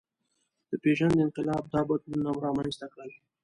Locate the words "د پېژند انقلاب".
0.69-1.63